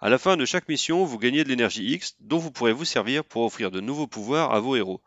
À 0.00 0.08
la 0.08 0.18
fin 0.18 0.36
de 0.36 0.44
chaque 0.44 0.68
mission, 0.68 1.04
vous 1.04 1.18
gagnez 1.18 1.44
de 1.44 1.48
l'énergie 1.48 1.92
X 1.92 2.16
dont 2.18 2.38
vous 2.38 2.50
pourrez 2.50 2.72
vous 2.72 2.84
servir 2.84 3.24
pour 3.24 3.44
offrir 3.44 3.70
de 3.70 3.80
nouveaux 3.80 4.08
pouvoirs 4.08 4.52
à 4.52 4.58
vos 4.58 4.74
héros, 4.74 5.00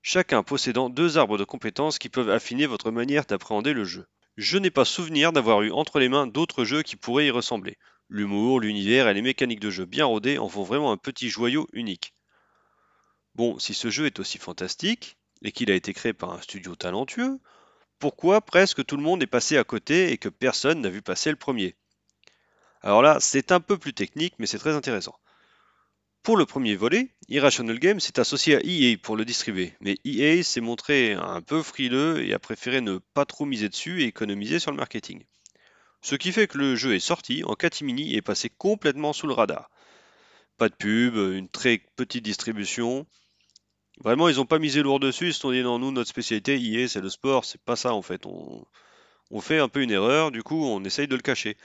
chacun 0.00 0.44
possédant 0.44 0.90
deux 0.90 1.18
arbres 1.18 1.38
de 1.38 1.44
compétences 1.44 1.98
qui 1.98 2.08
peuvent 2.08 2.30
affiner 2.30 2.66
votre 2.66 2.92
manière 2.92 3.24
d'appréhender 3.24 3.72
le 3.72 3.84
jeu. 3.84 4.06
Je 4.36 4.58
n'ai 4.58 4.70
pas 4.70 4.84
souvenir 4.84 5.32
d'avoir 5.32 5.62
eu 5.62 5.72
entre 5.72 5.98
les 5.98 6.08
mains 6.08 6.28
d'autres 6.28 6.64
jeux 6.64 6.82
qui 6.82 6.94
pourraient 6.94 7.26
y 7.26 7.30
ressembler. 7.30 7.78
L'humour, 8.08 8.60
l'univers 8.60 9.08
et 9.08 9.14
les 9.14 9.22
mécaniques 9.22 9.60
de 9.60 9.70
jeu 9.70 9.86
bien 9.86 10.04
rodées 10.04 10.38
en 10.38 10.48
font 10.48 10.62
vraiment 10.62 10.92
un 10.92 10.96
petit 10.96 11.30
joyau 11.30 11.68
unique. 11.72 12.14
Bon, 13.34 13.58
si 13.58 13.74
ce 13.74 13.90
jeu 13.90 14.06
est 14.06 14.20
aussi 14.20 14.38
fantastique, 14.38 15.16
et 15.42 15.50
qu'il 15.50 15.70
a 15.70 15.74
été 15.74 15.92
créé 15.92 16.12
par 16.12 16.32
un 16.32 16.40
studio 16.40 16.76
talentueux, 16.76 17.38
pourquoi 18.02 18.40
presque 18.40 18.84
tout 18.84 18.96
le 18.96 19.02
monde 19.04 19.22
est 19.22 19.28
passé 19.28 19.56
à 19.56 19.62
côté 19.62 20.10
et 20.10 20.18
que 20.18 20.28
personne 20.28 20.80
n'a 20.80 20.88
vu 20.88 21.02
passer 21.02 21.30
le 21.30 21.36
premier 21.36 21.76
Alors 22.80 23.00
là, 23.00 23.18
c'est 23.20 23.52
un 23.52 23.60
peu 23.60 23.78
plus 23.78 23.94
technique, 23.94 24.34
mais 24.40 24.46
c'est 24.46 24.58
très 24.58 24.74
intéressant. 24.74 25.14
Pour 26.24 26.36
le 26.36 26.44
premier 26.44 26.74
volet, 26.74 27.10
Irrational 27.28 27.78
Games 27.78 28.00
s'est 28.00 28.18
associé 28.18 28.56
à 28.56 28.60
EA 28.64 28.96
pour 29.00 29.14
le 29.14 29.24
distribuer, 29.24 29.74
mais 29.80 29.98
EA 30.04 30.42
s'est 30.42 30.60
montré 30.60 31.12
un 31.12 31.42
peu 31.42 31.62
frileux 31.62 32.24
et 32.24 32.34
a 32.34 32.40
préféré 32.40 32.80
ne 32.80 32.98
pas 32.98 33.24
trop 33.24 33.44
miser 33.44 33.68
dessus 33.68 34.02
et 34.02 34.06
économiser 34.06 34.58
sur 34.58 34.72
le 34.72 34.78
marketing. 34.78 35.22
Ce 36.00 36.16
qui 36.16 36.32
fait 36.32 36.48
que 36.48 36.58
le 36.58 36.74
jeu 36.74 36.96
est 36.96 36.98
sorti 36.98 37.44
en 37.44 37.54
catimini 37.54 38.14
et 38.14 38.16
est 38.16 38.20
passé 38.20 38.48
complètement 38.48 39.12
sous 39.12 39.28
le 39.28 39.34
radar. 39.34 39.70
Pas 40.58 40.68
de 40.68 40.74
pub, 40.74 41.14
une 41.14 41.48
très 41.48 41.78
petite 41.94 42.24
distribution, 42.24 43.06
Vraiment, 44.00 44.28
ils 44.28 44.36
n'ont 44.36 44.46
pas 44.46 44.58
misé 44.58 44.82
lourd 44.82 45.00
dessus, 45.00 45.28
ils 45.28 45.34
se 45.34 45.40
sont 45.40 45.52
dit 45.52 45.62
non, 45.62 45.78
nous, 45.78 45.92
notre 45.92 46.08
spécialité, 46.08 46.60
EA, 46.60 46.88
c'est 46.88 47.00
le 47.00 47.10
sport, 47.10 47.44
c'est 47.44 47.60
pas 47.60 47.76
ça 47.76 47.94
en 47.94 48.02
fait. 48.02 48.26
On, 48.26 49.40
fait 49.40 49.58
un 49.58 49.68
peu 49.68 49.82
une 49.82 49.90
erreur, 49.90 50.30
du 50.30 50.42
coup, 50.42 50.64
on 50.64 50.84
essaye 50.84 51.08
de 51.08 51.16
le 51.16 51.22
cacher. 51.22 51.56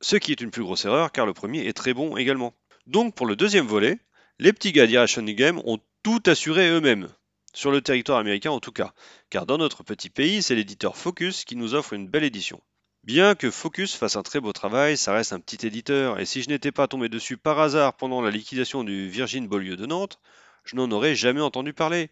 Ce 0.00 0.16
qui 0.16 0.32
est 0.32 0.40
une 0.40 0.50
plus 0.50 0.62
grosse 0.62 0.84
erreur, 0.84 1.12
car 1.12 1.26
le 1.26 1.32
premier 1.32 1.66
est 1.66 1.72
très 1.72 1.94
bon 1.94 2.16
également. 2.16 2.54
Donc, 2.86 3.14
pour 3.14 3.26
le 3.26 3.36
deuxième 3.36 3.66
volet, 3.66 3.98
les 4.38 4.52
petits 4.52 4.72
gars 4.72 4.86
d'Irrational 4.86 5.34
Game 5.34 5.60
ont 5.64 5.78
tout 6.02 6.22
assuré 6.26 6.68
eux-mêmes, 6.68 7.08
sur 7.54 7.70
le 7.70 7.80
territoire 7.80 8.18
américain 8.18 8.50
en 8.50 8.60
tout 8.60 8.72
cas, 8.72 8.92
car 9.30 9.46
dans 9.46 9.58
notre 9.58 9.82
petit 9.82 10.10
pays, 10.10 10.42
c'est 10.42 10.54
l'éditeur 10.54 10.96
Focus 10.96 11.44
qui 11.44 11.56
nous 11.56 11.74
offre 11.74 11.94
une 11.94 12.08
belle 12.08 12.24
édition. 12.24 12.60
Bien 13.04 13.34
que 13.34 13.50
Focus 13.50 13.94
fasse 13.94 14.16
un 14.16 14.22
très 14.22 14.40
beau 14.40 14.52
travail, 14.52 14.96
ça 14.96 15.12
reste 15.12 15.32
un 15.32 15.40
petit 15.40 15.66
éditeur, 15.66 16.18
et 16.20 16.26
si 16.26 16.42
je 16.42 16.48
n'étais 16.48 16.72
pas 16.72 16.88
tombé 16.88 17.08
dessus 17.08 17.36
par 17.36 17.60
hasard 17.60 17.96
pendant 17.96 18.22
la 18.22 18.30
liquidation 18.30 18.82
du 18.82 19.08
Virgin 19.08 19.46
Beaulieu 19.46 19.76
de 19.76 19.86
Nantes, 19.86 20.18
je 20.64 20.76
n'en 20.76 20.90
aurais 20.90 21.14
jamais 21.14 21.40
entendu 21.40 21.72
parler. 21.72 22.10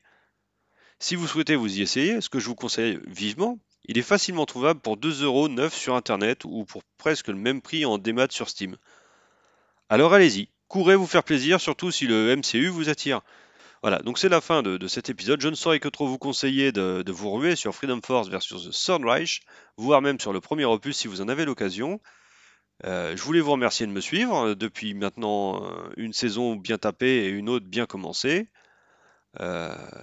Si 0.98 1.16
vous 1.16 1.26
souhaitez 1.26 1.56
vous 1.56 1.78
y 1.78 1.82
essayer, 1.82 2.20
ce 2.20 2.28
que 2.28 2.38
je 2.38 2.46
vous 2.46 2.54
conseille 2.54 3.00
vivement, 3.06 3.58
il 3.86 3.98
est 3.98 4.02
facilement 4.02 4.46
trouvable 4.46 4.80
pour 4.80 4.96
2,9€ 4.96 5.70
sur 5.70 5.96
internet 5.96 6.44
ou 6.44 6.64
pour 6.64 6.82
presque 6.98 7.28
le 7.28 7.34
même 7.34 7.60
prix 7.60 7.84
en 7.84 7.98
démat 7.98 8.28
sur 8.30 8.48
Steam. 8.48 8.76
Alors 9.88 10.14
allez-y, 10.14 10.48
courez 10.68 10.94
vous 10.94 11.06
faire 11.06 11.24
plaisir, 11.24 11.60
surtout 11.60 11.90
si 11.90 12.06
le 12.06 12.36
MCU 12.36 12.68
vous 12.68 12.88
attire. 12.88 13.20
Voilà, 13.82 13.98
donc 13.98 14.18
c'est 14.18 14.28
la 14.28 14.40
fin 14.40 14.62
de, 14.62 14.86
cet 14.86 15.10
épisode. 15.10 15.40
Je 15.40 15.48
ne 15.48 15.56
saurais 15.56 15.80
que 15.80 15.88
trop 15.88 16.06
vous 16.06 16.18
conseiller 16.18 16.70
de, 16.70 17.10
vous 17.10 17.32
ruer 17.32 17.56
sur 17.56 17.74
Freedom 17.74 18.00
Force 18.00 18.28
versus 18.28 18.70
The 18.70 18.70
Third 18.70 19.04
Reich, 19.04 19.40
voire 19.76 20.00
même 20.00 20.20
sur 20.20 20.32
le 20.32 20.40
premier 20.40 20.64
opus 20.64 20.96
si 20.96 21.08
vous 21.08 21.20
en 21.20 21.28
avez 21.28 21.44
l'occasion. 21.44 22.00
Euh, 22.84 23.16
je 23.16 23.22
voulais 23.22 23.40
vous 23.40 23.52
remercier 23.52 23.86
de 23.86 23.92
me 23.92 24.00
suivre 24.00 24.48
euh, 24.48 24.54
depuis 24.54 24.94
maintenant 24.94 25.64
euh, 25.64 25.92
une 25.96 26.12
saison 26.12 26.56
bien 26.56 26.78
tapée 26.78 27.24
et 27.24 27.28
une 27.28 27.48
autre 27.48 27.66
bien 27.66 27.86
commencée. 27.86 28.48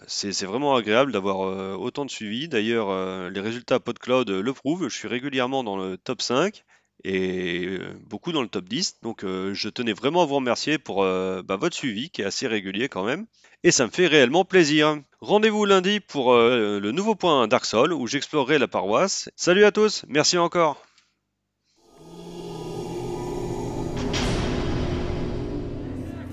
c'est 0.07 0.45
vraiment 0.45 0.75
agréable 0.75 1.11
d'avoir 1.11 1.39
autant 1.79 2.05
de 2.05 2.09
suivi. 2.09 2.47
D'ailleurs, 2.47 2.89
les 3.29 3.41
résultats 3.41 3.79
PodCloud 3.79 4.29
le 4.29 4.53
prouvent. 4.53 4.87
Je 4.89 4.95
suis 4.95 5.07
régulièrement 5.07 5.63
dans 5.63 5.77
le 5.77 5.97
top 5.97 6.21
5 6.21 6.63
et 7.03 7.77
beaucoup 8.07 8.31
dans 8.31 8.41
le 8.41 8.47
top 8.47 8.65
10. 8.65 9.01
Donc, 9.03 9.23
je 9.23 9.69
tenais 9.69 9.93
vraiment 9.93 10.23
à 10.23 10.25
vous 10.25 10.35
remercier 10.35 10.79
pour 10.79 11.03
bah, 11.03 11.57
votre 11.57 11.75
suivi 11.75 12.09
qui 12.09 12.23
est 12.23 12.25
assez 12.25 12.47
régulier 12.47 12.89
quand 12.89 13.03
même. 13.03 13.27
Et 13.63 13.69
ça 13.69 13.85
me 13.85 13.91
fait 13.91 14.07
réellement 14.07 14.45
plaisir. 14.45 14.97
Rendez-vous 15.21 15.65
lundi 15.65 15.99
pour 15.99 16.33
le 16.33 16.91
nouveau 16.91 17.13
point 17.13 17.47
Dark 17.47 17.65
Soul 17.65 17.93
où 17.93 18.07
j'explorerai 18.07 18.57
la 18.57 18.67
paroisse. 18.67 19.29
Salut 19.35 19.63
à 19.63 19.71
tous, 19.71 20.05
merci 20.07 20.39
encore. 20.39 20.88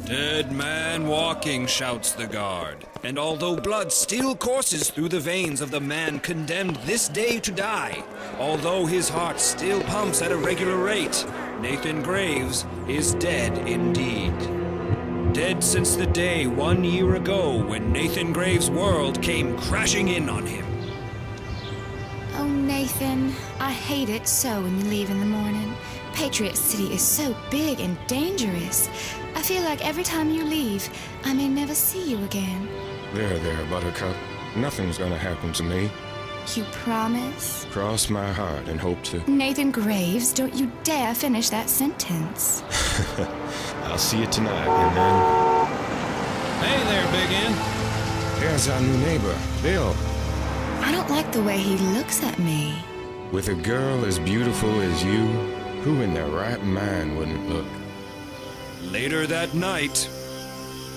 Dead 0.07 0.53
man 0.53 1.09
walking, 1.09 1.67
shouts 1.67 2.13
the 2.13 2.29
guard. 2.29 2.87
And 3.03 3.19
although 3.19 3.57
blood 3.57 3.91
still 3.91 4.37
courses 4.37 4.89
through 4.89 5.09
the 5.09 5.19
veins 5.19 5.61
of 5.61 5.73
the 5.73 5.81
man 5.81 6.21
condemned 6.21 6.77
this 6.85 7.09
day 7.09 7.41
to 7.41 7.51
die, 7.51 8.05
although 8.39 8.87
his 8.87 9.09
heart 9.09 9.41
still 9.41 9.83
pumps 9.83 10.23
at 10.23 10.31
a 10.31 10.37
regular 10.37 10.77
rate, 10.77 11.27
Nathan 11.61 12.05
Graves 12.05 12.65
is 12.87 13.15
dead 13.15 13.59
indeed. 13.67 14.33
Dead 15.35 15.65
since 15.65 15.97
the 15.97 16.07
day 16.07 16.47
one 16.47 16.85
year 16.85 17.17
ago 17.17 17.61
when 17.65 17.91
Nathan 17.91 18.33
Graves' 18.33 18.71
world 18.71 19.21
came 19.21 19.59
crashing 19.59 20.07
in 20.07 20.29
on 20.29 20.47
him. 20.47 20.65
Oh, 22.37 22.47
Nathan, 22.47 23.35
I 23.59 23.73
hate 23.73 24.09
it 24.09 24.29
so 24.29 24.63
when 24.63 24.79
you 24.79 24.85
leave 24.85 25.11
in 25.11 25.19
the 25.19 25.27
morning. 25.27 25.75
Patriot 26.13 26.57
City 26.57 26.95
is 26.95 27.03
so 27.03 27.37
big 27.51 27.81
and 27.81 27.99
dangerous. 28.07 28.89
I 29.37 29.43
feel 29.43 29.63
like 29.65 29.87
every 29.87 30.03
time 30.03 30.31
you 30.31 30.45
leave, 30.45 30.89
I 31.23 31.35
may 31.35 31.47
never 31.47 31.75
see 31.75 32.11
you 32.11 32.25
again. 32.25 32.67
There, 33.13 33.39
there, 33.39 33.67
Buttercup. 33.67 34.17
Nothing's 34.57 34.97
gonna 34.97 35.19
happen 35.19 35.53
to 35.53 35.63
me. 35.63 35.91
You 36.55 36.65
promise? 36.73 37.67
Cross 37.71 38.09
my 38.09 38.33
heart 38.33 38.67
and 38.67 38.81
hope 38.81 39.03
to. 39.05 39.31
Nathan 39.31 39.71
Graves, 39.73 40.33
don't 40.33 40.55
you 40.55 40.73
dare 40.85 41.15
finish 41.15 41.51
that 41.51 41.69
sentence. 41.69 42.63
I'll 43.85 43.99
see 43.99 44.21
you 44.21 44.27
tonight, 44.29 44.69
and 44.69 44.97
then. 44.97 45.67
Hey 46.65 46.83
there, 46.91 47.07
Big 47.13 47.31
N. 47.37 48.41
There's 48.41 48.69
our 48.71 48.81
new 48.81 48.97
neighbor, 49.05 49.39
Bill. 49.63 49.95
I 50.81 50.93
don't 50.93 51.11
like 51.11 51.31
the 51.31 51.43
way 51.43 51.59
he 51.59 51.77
looks 51.95 52.23
at 52.23 52.39
me. 52.39 52.75
With 53.33 53.49
a 53.49 53.55
girl 53.55 54.07
as 54.07 54.19
beautiful 54.19 54.81
as 54.81 55.05
you, 55.05 55.27
who 55.83 56.01
in 56.01 56.15
their 56.15 56.29
right 56.29 56.63
mind 56.65 57.19
wouldn't 57.19 57.51
look? 57.51 57.67
Later 58.83 59.27
that 59.27 59.55
night. 59.55 60.09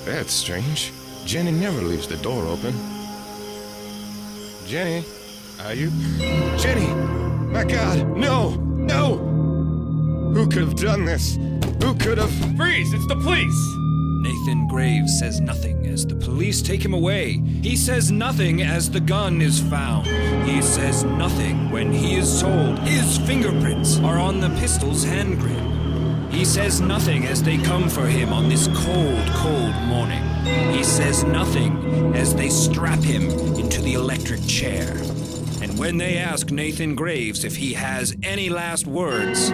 That's 0.05 0.33
strange. 0.33 0.91
Jenny 1.25 1.51
never 1.51 1.81
leaves 1.81 2.07
the 2.07 2.17
door 2.17 2.45
open. 2.45 2.73
Jenny, 4.65 5.03
are 5.63 5.73
you. 5.73 5.91
Jenny! 6.57 6.87
My 7.51 7.63
god, 7.63 8.15
no! 8.15 8.55
No! 8.55 9.17
Who 10.33 10.47
could 10.47 10.61
have 10.61 10.75
done 10.75 11.05
this? 11.05 11.35
Who 11.81 11.95
could 11.95 12.17
have. 12.17 12.31
Freeze! 12.55 12.93
It's 12.93 13.07
the 13.07 13.15
police! 13.15 13.75
Nathan 14.21 14.67
Graves 14.67 15.17
says 15.17 15.39
nothing 15.39 15.87
as 15.87 16.05
the 16.05 16.15
police 16.15 16.61
take 16.61 16.83
him 16.83 16.93
away. 16.93 17.41
He 17.63 17.75
says 17.75 18.11
nothing 18.11 18.61
as 18.61 18.91
the 18.91 18.99
gun 18.99 19.41
is 19.41 19.59
found. 19.59 20.07
He 20.47 20.61
says 20.61 21.03
nothing 21.03 21.71
when 21.71 21.91
he 21.91 22.15
is 22.15 22.41
told 22.41 22.79
his 22.79 23.17
fingerprints 23.19 23.97
are 23.99 24.19
on 24.19 24.39
the 24.39 24.49
pistol's 24.59 25.03
hand 25.03 25.39
grip. 25.39 25.57
He 26.29 26.45
says 26.45 26.79
nothing 26.79 27.25
as 27.25 27.41
they 27.41 27.57
come 27.57 27.89
for 27.89 28.05
him 28.05 28.31
on 28.31 28.49
this 28.49 28.67
cold, 28.67 29.27
cold 29.29 29.73
morning. 29.87 30.23
He 30.71 30.83
says 30.83 31.23
nothing 31.23 32.15
as 32.15 32.35
they 32.35 32.49
strap 32.49 32.99
him 32.99 33.29
into 33.57 33.81
the 33.81 33.95
electric 33.95 34.45
chair. 34.45 34.91
And 35.61 35.77
when 35.77 35.97
they 35.97 36.17
ask 36.17 36.51
Nathan 36.51 36.95
Graves 36.95 37.43
if 37.43 37.55
he 37.55 37.73
has 37.73 38.15
any 38.23 38.49
last 38.49 38.87
words, 38.87 39.49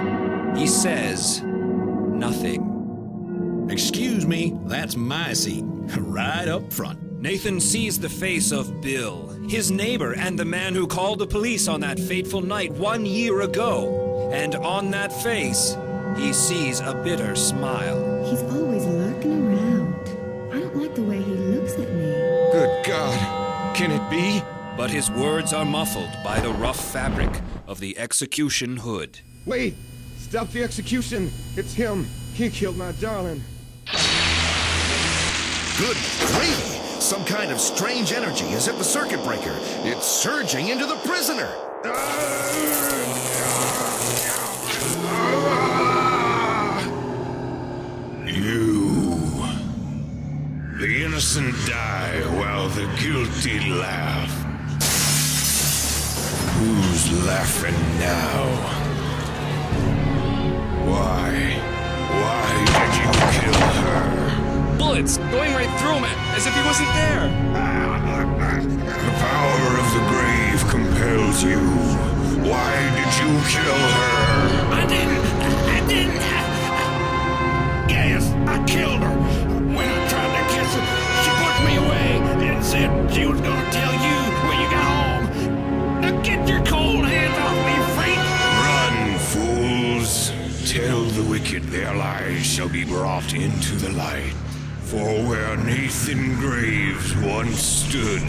he 0.58 0.68
says 0.68 1.42
nothing. 1.44 3.68
Excuse 3.72 4.28
me, 4.28 4.58
that's 4.66 4.96
my 4.96 5.34
seat. 5.34 5.66
Right 5.98 6.48
up 6.48 6.74
front. 6.74 7.22
Nathan 7.22 7.60
sees 7.60 8.00
the 8.00 8.10
face 8.10 8.52
of 8.52 8.82
Bill, 8.82 9.30
his 9.48 9.72
neighbor 9.72 10.16
and 10.16 10.38
the 10.38 10.46
man 10.46 10.74
who 10.74 10.88
called 10.88 11.20
the 11.20 11.28
police 11.28 11.68
on 11.68 11.82
that 11.82 12.00
fateful 12.00 12.42
night 12.42 12.72
one 12.74 13.06
year 13.06 13.42
ago. 13.42 14.30
And 14.34 14.56
on 14.56 14.92
that 14.92 15.12
face, 15.12 15.76
he 16.18 16.34
sees 16.34 16.80
a 16.80 16.94
bitter 16.94 17.36
smile. 17.36 18.24
He's 18.26 18.42
always 18.44 18.86
lurking 18.86 19.48
around. 19.48 19.96
I 20.54 20.60
don't 20.60 20.76
like 20.76 20.96
the 20.96 21.04
way 21.04 21.22
he 21.22 21.34
looks 21.34 21.74
at 21.74 21.92
me. 21.92 22.12
Good 22.52 22.86
God. 22.86 23.76
Can 23.76 23.92
it 23.92 24.10
be? 24.10 24.42
But 24.78 24.90
his 24.90 25.10
words 25.12 25.54
are 25.54 25.66
muffled 25.66 26.12
by 26.24 26.40
the 26.40 26.52
rough 26.52 26.80
fabric 26.92 27.42
of 27.68 27.80
the 27.80 27.98
execution 27.98 28.78
hood. 28.78 29.20
Wait! 29.46 29.76
Stop 30.18 30.50
the 30.50 30.64
execution! 30.64 31.32
It's 31.56 31.74
him! 31.74 32.06
He 32.34 32.50
killed 32.50 32.78
my 32.78 32.92
darling! 32.94 33.44
Good 35.78 35.98
gravy! 36.28 36.76
Some 37.00 37.24
kind 37.26 37.52
of 37.52 37.60
strange 37.60 38.12
energy 38.12 38.46
is 38.46 38.68
at 38.68 38.78
the 38.78 38.84
circuit 38.84 39.24
breaker. 39.24 39.56
It's 39.84 40.06
surging 40.06 40.70
into 40.70 40.86
the 40.86 40.96
prisoner. 40.98 41.54
You. 41.86 42.85
Innocent 51.38 51.68
die 51.68 52.22
while 52.38 52.70
the 52.70 52.86
guilty 53.02 53.60
laugh. 53.72 54.30
Who's 56.58 57.26
laughing 57.26 57.76
now? 58.00 58.46
Why? 60.88 61.32
Why 62.22 62.48
did 62.76 62.92
you 63.02 63.10
kill 63.36 63.60
her? 63.82 64.78
Bullets 64.78 65.18
going 65.18 65.54
right 65.54 65.80
through 65.80 66.00
him 66.00 66.20
as 66.36 66.48
if 66.48 66.54
he 66.54 66.62
wasn't 66.62 66.94
there. 66.94 67.28
The 69.04 69.14
power 69.20 69.68
of 69.82 69.88
the 69.96 70.04
grave 70.12 70.62
compels 70.70 71.44
you. 71.44 71.60
Why 72.50 72.76
did 72.96 73.12
you 73.20 73.30
kill 73.50 73.80
her? 73.98 74.16
I 74.72 74.86
didn't. 74.88 75.26
I 75.44 75.80
didn't. 75.88 75.95
Nathan 96.08 96.36
Graves 96.36 97.16
once 97.16 97.60
stood, 97.60 98.22